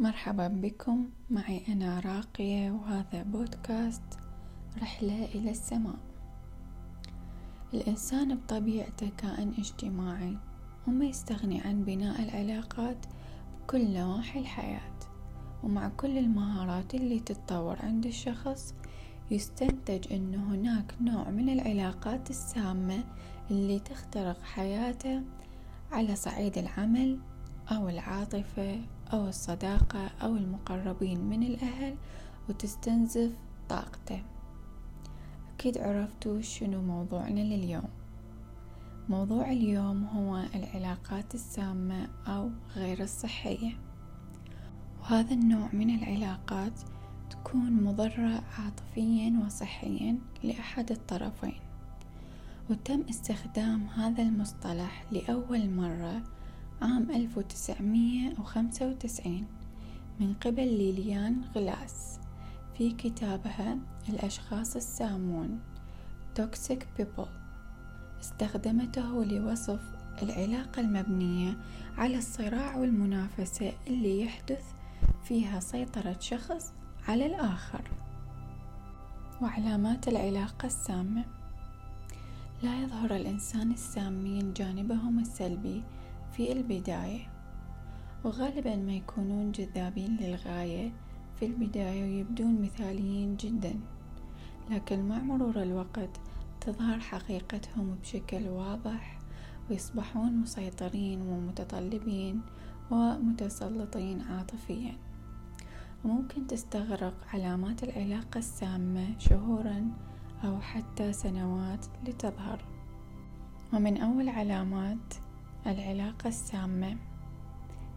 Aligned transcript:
مرحبا 0.00 0.48
بكم. 0.48 1.08
معي 1.30 1.62
أنا 1.68 2.00
راقية 2.00 2.70
وهذا 2.70 3.22
بودكاست 3.22 4.02
رحلة 4.82 5.24
إلى 5.24 5.50
السماء. 5.50 5.98
الإنسان 7.74 8.34
بطبيعته 8.34 9.10
كائن 9.18 9.54
اجتماعي 9.58 10.36
وما 10.88 11.04
يستغني 11.04 11.60
عن 11.60 11.84
بناء 11.84 12.22
العلاقات 12.22 13.06
بكل 13.60 13.90
نواحي 13.90 14.40
الحياة. 14.40 14.98
ومع 15.62 15.88
كل 15.88 16.18
المهارات 16.18 16.94
اللي 16.94 17.20
تتطور 17.20 17.76
عند 17.82 18.06
الشخص 18.06 18.74
يستنتج 19.30 20.12
أن 20.12 20.34
هناك 20.34 20.94
نوع 21.00 21.30
من 21.30 21.48
العلاقات 21.48 22.30
السامة 22.30 23.04
اللي 23.50 23.78
تخترق 23.78 24.42
حياته 24.42 25.22
على 25.92 26.16
صعيد 26.16 26.58
العمل 26.58 27.18
أو 27.72 27.88
العاطفة. 27.88 28.80
أو 29.12 29.28
الصداقة 29.28 30.10
أو 30.22 30.36
المقربين 30.36 31.20
من 31.20 31.42
الأهل 31.42 31.96
وتستنزف 32.48 33.32
طاقته. 33.68 34.22
أكيد 35.54 35.78
عرفتوا 35.78 36.40
شنو 36.40 36.82
موضوعنا 36.82 37.40
لليوم. 37.40 37.88
موضوع 39.08 39.50
اليوم 39.50 40.04
هو 40.04 40.42
العلاقات 40.54 41.34
السامة 41.34 42.08
أو 42.26 42.50
غير 42.76 43.02
الصحية. 43.02 43.72
وهذا 45.00 45.34
النوع 45.34 45.68
من 45.72 45.90
العلاقات 45.90 46.80
تكون 47.30 47.72
مضرة 47.72 48.42
عاطفيا 48.58 49.42
وصحيا 49.46 50.18
لأحد 50.42 50.90
الطرفين. 50.90 51.60
وتم 52.70 53.04
استخدام 53.10 53.86
هذا 53.86 54.22
المصطلح 54.22 55.04
لأول 55.12 55.70
مرة 55.70 56.22
عام 56.82 57.10
1995 57.10 59.46
من 60.20 60.34
قبل 60.34 60.78
ليليان 60.78 61.42
غلاس 61.54 62.18
في 62.78 62.90
كتابها 62.90 63.78
الأشخاص 64.08 64.76
السامون 64.76 65.60
Toxic 66.40 66.78
People. 66.98 67.28
استخدمته 68.20 69.24
لوصف 69.24 69.80
العلاقة 70.22 70.80
المبنية 70.80 71.56
على 71.98 72.18
الصراع 72.18 72.76
والمنافسة 72.76 73.72
اللي 73.86 74.20
يحدث 74.20 74.64
فيها 75.24 75.60
سيطرة 75.60 76.16
شخص 76.20 76.72
على 77.08 77.26
الآخر. 77.26 77.90
وعلامات 79.42 80.08
العلاقة 80.08 80.66
السامة. 80.66 81.24
لا 82.62 82.82
يظهر 82.82 83.16
الإنسان 83.16 83.72
السامين 83.72 84.52
جانبهم 84.52 85.18
السلبي 85.18 85.82
في 86.32 86.52
البداية 86.52 87.20
وغالبا 88.24 88.76
ما 88.76 88.92
يكونون 88.92 89.52
جذابين 89.52 90.16
للغاية 90.16 90.92
في 91.38 91.46
البداية 91.46 92.02
ويبدون 92.02 92.62
مثاليين 92.62 93.36
جدا 93.36 93.80
لكن 94.70 95.08
مع 95.08 95.18
مرور 95.18 95.62
الوقت 95.62 96.20
تظهر 96.60 97.00
حقيقتهم 97.00 97.94
بشكل 97.94 98.48
واضح 98.48 99.18
ويصبحون 99.70 100.36
مسيطرين 100.36 101.22
ومتطلبين 101.22 102.40
ومتسلطين 102.90 104.20
عاطفيا. 104.20 104.96
وممكن 106.04 106.46
تستغرق 106.46 107.14
علامات 107.32 107.82
العلاقة 107.82 108.38
السامة 108.38 109.18
شهورا 109.18 109.90
أو 110.44 110.60
حتى 110.60 111.12
سنوات 111.12 111.86
لتظهر. 112.06 112.64
ومن 113.72 113.96
أول 113.96 114.28
علامات 114.28 115.14
العلاقة 115.66 116.28
السامة 116.28 116.96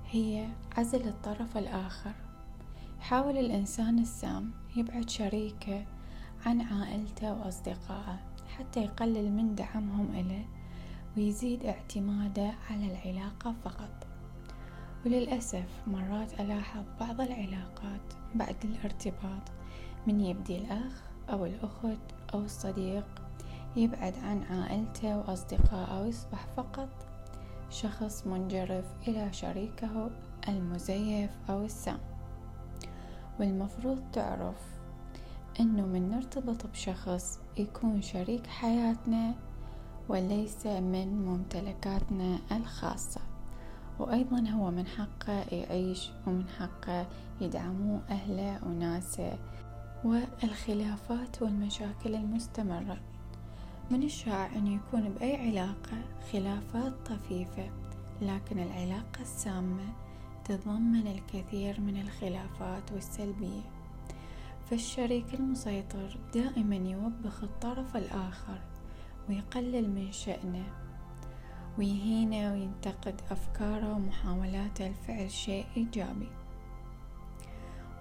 هي 0.10 0.48
عزل 0.78 1.08
الطرف 1.08 1.58
الآخر. 1.58 2.12
يحاول 3.00 3.38
الإنسان 3.38 4.00
السام 4.00 4.52
يبعد 4.76 5.10
شريكه 5.10 5.86
عن 6.46 6.62
عائلته 6.62 7.34
وأصدقائه 7.34 8.20
حتى 8.58 8.84
يقلل 8.84 9.32
من 9.32 9.56
دعمهم 9.56 10.16
إله 10.16 10.46
ويزيد 11.18 11.66
اعتماده 11.66 12.52
على 12.70 12.92
العلاقة 12.92 13.56
فقط. 13.64 14.08
وللأسف 15.06 15.66
مرات 15.88 16.40
ألاحظ 16.40 16.84
بعض 17.00 17.22
العلاقات 17.22 18.14
بعد 18.36 18.56
الارتباط 18.64 19.52
من 20.08 20.20
يبدي 20.20 20.58
الأخ 20.58 21.04
أو 21.30 21.46
الأخت 21.46 22.02
أو 22.34 22.40
الصديق 22.40 23.06
يبعد 23.76 24.14
عن 24.24 24.44
عائلته 24.44 25.18
وأصدقائه 25.18 26.02
ويصبح 26.02 26.46
فقط 26.58 27.13
شخص 27.74 28.28
منجرف 28.28 28.86
إلى 29.08 29.34
شريكه 29.34 30.10
المزيف 30.48 31.32
أو 31.50 31.66
السام. 31.66 32.00
والمفروض 33.40 34.02
تعرف 34.14 34.56
أنه 35.60 35.86
من 35.86 36.10
نرتبط 36.10 36.68
بشخص 36.68 37.40
يكون 37.58 38.02
شريك 38.02 38.48
حياتنا 38.48 39.34
وليس 40.10 40.66
من 40.66 41.26
ممتلكاتنا 41.26 42.40
الخاصة. 42.52 43.22
وأيضا 44.00 44.50
هو 44.50 44.72
من 44.72 44.88
حقه 44.88 45.46
يعيش 45.52 46.10
ومن 46.28 46.50
حقه 46.50 47.08
يدعموه 47.42 48.02
أهله 48.10 48.60
وناسه 48.66 49.38
والخلافات 50.04 51.42
والمشاكل 51.42 52.16
المستمرة. 52.16 53.13
من 53.92 54.04
الشائع 54.04 54.46
أن 54.56 54.68
يكون 54.68 55.10
بأي 55.10 55.36
علاقة 55.36 55.98
خلافات 56.32 56.94
طفيفة 57.06 57.70
لكن 58.22 58.60
العلاقة 58.60 59.22
السامة 59.22 59.94
تتضمن 60.46 61.08
الكثير 61.08 61.82
من 61.82 62.02
الخلافات 62.02 62.92
والسلبية. 62.92 63.62
فالشريك 64.70 65.34
المسيطر 65.34 66.18
دائما 66.34 66.76
يوبخ 66.76 67.44
الطرف 67.44 67.98
الآخر 67.98 68.62
ويقلل 69.30 69.90
من 69.90 70.12
شأنه 70.12 70.66
ويهينه 71.78 72.52
وينتقد 72.52 73.22
أفكاره 73.32 73.94
ومحاولاته 73.94 74.88
لفعل 74.88 75.32
شيء 75.32 75.66
إيجابي. 75.78 76.30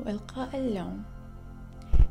وإلقاء 0.00 0.58
اللوم 0.58 1.02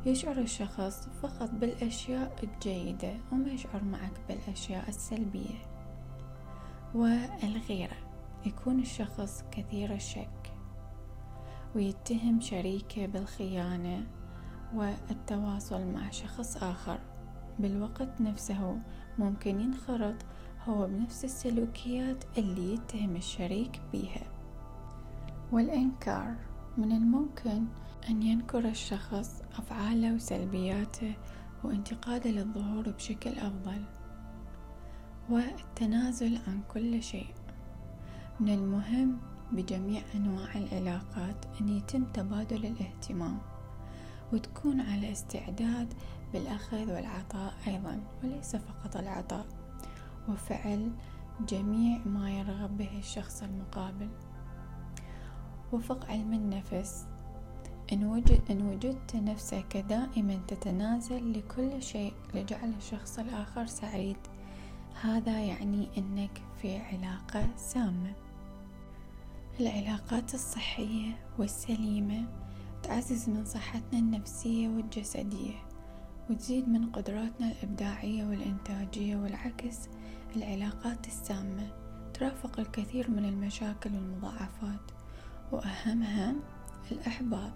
يشعر 0.06 0.38
الشخص 0.38 1.10
فقط 1.22 1.50
بالأشياء 1.52 2.36
الجيدة 2.44 3.14
وما 3.32 3.50
يشعر 3.50 3.84
معك 3.84 4.22
بالأشياء 4.28 4.90
السلبية. 4.90 5.66
والغيرة 6.94 7.98
يكون 8.46 8.80
الشخص 8.80 9.44
كثير 9.52 9.94
الشك 9.94 10.54
ويتهم 11.76 12.42
شريكه 12.42 13.06
بالخيانة 13.06 14.08
والتواصل 14.74 15.86
مع 15.86 16.10
شخص 16.10 16.58
آخر. 16.64 17.00
بالوقت 17.60 18.22
نفسه 18.22 18.80
ممكن 19.20 19.60
ينخرط 19.60 20.16
هو 20.68 20.88
بنفس 20.88 21.26
السلوكيات 21.26 22.24
اللي 22.38 22.74
يتهم 22.74 23.16
الشريك 23.16 23.82
بيها. 23.92 24.24
والإنكار 25.52 26.36
من 26.78 26.92
الممكن 26.92 27.66
أن 28.10 28.24
ينكر 28.24 28.70
الشخص 28.70 29.42
أفعاله 29.58 30.14
وسلبياته 30.14 31.14
وانتقاده 31.64 32.30
للظهور 32.30 32.90
بشكل 32.90 33.30
أفضل 33.30 33.84
والتنازل 35.30 36.40
عن 36.48 36.62
كل 36.74 37.04
شيء. 37.04 37.28
من 38.40 38.50
المهم 38.50 39.18
بجميع 39.52 40.02
أنواع 40.16 40.58
العلاقات 40.58 41.46
أن 41.62 41.70
يتم 41.70 42.04
تبادل 42.04 42.66
الاهتمام 42.66 43.38
وتكون 44.34 44.82
على 44.82 45.12
استعداد 45.12 45.94
بالأخذ 46.34 46.92
والعطاء 46.94 47.54
أيضا 47.68 48.04
وليس 48.24 48.56
فقط 48.56 48.98
العطاء 48.98 49.46
وفعل 50.30 50.92
جميع 51.48 52.00
ما 52.06 52.32
يرغب 52.32 52.78
به 52.78 53.00
الشخص 53.00 53.44
المقابل. 53.44 54.10
وفق 55.74 56.06
علم 56.06 56.34
النفس. 56.34 57.06
إن, 57.94 58.06
وجد 58.06 58.42
إن 58.52 58.62
وجدت 58.62 59.16
نفسك 59.16 59.78
دائما 59.90 60.40
تتنازل 60.48 61.34
لكل 61.34 61.84
شيء 61.84 62.14
لجعل 62.34 62.74
الشخص 62.78 63.20
الآخر 63.20 63.66
سعيد. 63.66 64.18
هذا 65.02 65.40
يعني 65.40 65.88
أنك 65.98 66.42
في 66.62 66.78
علاقة 66.78 67.48
سامة. 67.56 68.14
العلاقات 69.60 70.34
الصحية 70.34 71.20
والسليمة 71.40 72.28
تعزز 72.84 73.30
من 73.30 73.46
صحتنا 73.46 74.00
النفسية 74.00 74.68
والجسدية 74.68 75.56
وتزيد 76.30 76.70
من 76.70 76.92
قدراتنا 76.92 77.52
الإبداعية 77.52 78.26
والإنتاجية 78.26 79.16
والعكس 79.16 79.90
العلاقات 80.36 81.08
السامة 81.08 81.68
ترافق 82.14 82.60
الكثير 82.60 83.12
من 83.12 83.26
المشاكل 83.26 83.94
والمضاعفات. 83.94 85.01
وأهمها 85.52 86.36
الإحباط. 86.92 87.54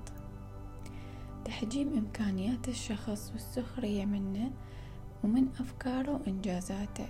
تحجيم 1.46 1.98
إمكانيات 1.98 2.68
الشخص 2.68 3.32
والسخرية 3.32 4.06
منه 4.06 4.52
ومن 5.24 5.48
أفكاره 5.60 6.12
وإنجازاته 6.12 7.08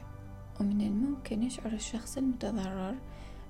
ومن 0.59 0.81
الممكن 0.81 1.43
يشعر 1.43 1.73
الشخص 1.73 2.17
المتضرر 2.17 2.95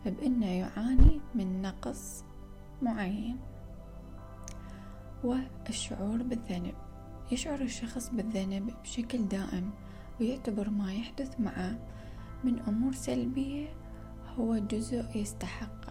بأنه 0.06 0.46
يعاني 0.46 1.20
من 1.36 1.62
نقص 1.62 2.24
معين. 2.82 3.40
هو 5.26 5.38
الشعور 5.70 6.24
بالذنب 6.24 6.74
يشعر 7.32 7.62
الشخص 7.62 8.10
بالذنب 8.10 8.74
بشكل 8.84 9.28
دائم 9.28 9.72
ويعتبر 10.20 10.70
ما 10.70 10.94
يحدث 10.94 11.40
معه 11.40 11.80
من 12.44 12.60
أمور 12.60 12.94
سلبية 12.94 13.68
هو 14.38 14.58
جزء 14.58 15.06
يستحقه 15.16 15.85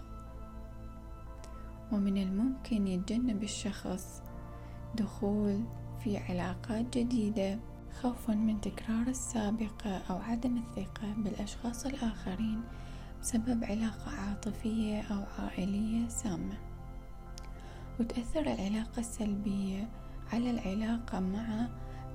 ومن 1.95 2.17
الممكن 2.19 2.87
يتجنب 2.87 3.43
الشخص 3.43 4.23
دخول 4.95 5.65
في 6.01 6.19
علاقات 6.19 6.99
جديدة 6.99 7.59
خوفا 8.03 8.35
من 8.35 8.61
تكرار 8.61 9.07
السابقة 9.07 9.97
أو 10.11 10.17
عدم 10.17 10.57
الثقة 10.57 11.13
بالأشخاص 11.17 11.87
الآخرين 11.87 12.61
بسبب 13.21 13.65
علاقة 13.65 14.11
عاطفية 14.11 15.03
أو 15.03 15.25
عائلية 15.39 16.09
سامة. 16.09 16.59
وتأثر 18.01 18.41
العلاقة 18.41 19.01
السلبية 19.01 19.89
على 20.33 20.51
العلاقة 20.51 21.21
مع 21.21 21.69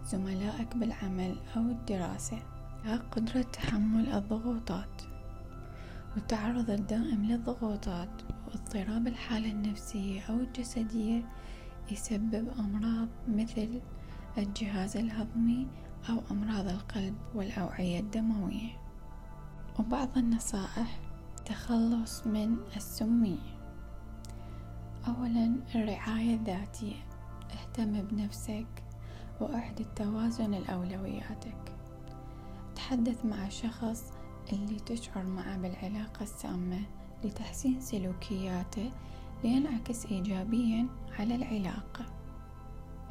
زملائك 0.05 0.75
بالعمل 0.77 1.35
أو 1.57 1.61
الدراسة. 1.61 2.39
قدرة 3.11 3.41
تحمل 3.41 4.13
الضغوطات. 4.13 5.01
والتعرض 6.15 6.69
الدائم 6.69 7.25
للضغوطات. 7.25 8.09
واضطراب 8.49 9.07
الحالة 9.07 9.51
النفسية 9.51 10.21
أو 10.21 10.35
الجسدية 10.35 11.21
يسبب 11.91 12.47
أمراض 12.59 13.07
مثل 13.27 13.81
الجهاز 14.37 14.97
الهضمي 14.97 15.67
أو 16.09 16.21
أمراض 16.31 16.67
القلب 16.67 17.15
والأوعية 17.35 17.99
الدموية. 17.99 18.69
وبعض 19.79 20.17
النصائح 20.17 20.99
تخلص 21.45 22.27
من 22.27 22.57
السمية. 22.75 23.59
أولا 25.07 25.55
الرعاية 25.75 26.35
الذاتية. 26.35 26.95
اهتم 27.51 28.01
بنفسك 28.01 28.83
وأعد 29.41 29.79
التوازن 29.79 30.51
لأولوياتك 30.51 31.73
تحدث 32.75 33.25
مع 33.25 33.49
شخص 33.49 34.13
اللي 34.53 34.79
تشعر 34.79 35.23
معه 35.23 35.57
بالعلاقة 35.57 36.23
السامة. 36.23 36.81
لتحسين 37.23 37.81
سلوكياته 37.81 38.91
لينعكس 39.43 40.05
إيجابيا 40.05 40.87
على 41.19 41.35
العلاقة 41.35 42.05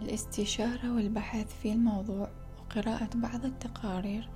الاستشارة 0.01 0.95
والبحث 0.95 1.55
في 1.63 1.73
الموضوع 1.73 2.29
وقراءة 2.59 3.11
بعض 3.15 3.45
التقارير 3.45 4.29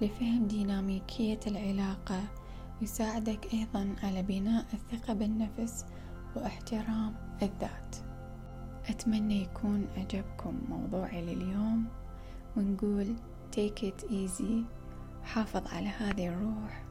لفهم 0.00 0.46
ديناميكية 0.46 1.40
العلاقة 1.46 2.20
يساعدك 2.82 3.54
أيضا 3.54 3.94
على 4.02 4.22
بناء 4.22 4.66
الثقة 4.72 5.14
بالنفس 5.14 5.84
واحترام 6.36 7.14
الذات. 7.42 7.96
أتمنى 8.86 9.42
يكون 9.42 9.86
عجبكم 9.96 10.60
موضوعي 10.68 11.22
لليوم 11.22 11.84
ونقول 12.56 13.16
take 13.56 13.82
it 13.82 14.04
easy 14.10 14.64
حافظ 15.24 15.66
على 15.66 15.88
هذه 15.88 16.28
الروح. 16.28 16.84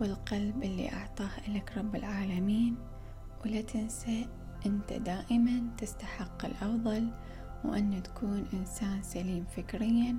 والقلب 0.00 0.62
اللي 0.62 0.92
أعطاه 0.92 1.50
لك 1.50 1.72
رب 1.78 1.96
العالمين. 1.96 2.76
ولا 3.44 3.60
تنسى 3.60 4.26
أنت 4.66 4.92
دائما 4.92 5.62
تستحق 5.78 6.44
الأفضل 6.44 7.10
وأن 7.64 8.02
تكون 8.02 8.44
إنسان 8.52 9.02
سليم 9.02 9.44
فكريا 9.44 10.18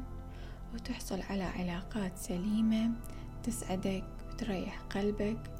وتحصل 0.73 1.21
على 1.21 1.43
علاقات 1.43 2.17
سليمة 2.17 2.91
تسعدك 3.43 4.03
وتريح 4.29 4.81
قلبك. 4.81 5.51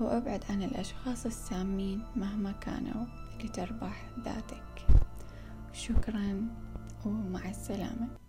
وأبعد 0.00 0.44
عن 0.50 0.62
الأشخاص 0.62 1.26
السامين 1.26 2.02
مهما 2.16 2.52
كانوا 2.52 3.06
لتربح 3.44 4.10
ذاتك. 4.24 4.86
شكرا 5.72 6.48
ومع 7.06 7.48
السلامة. 7.50 8.23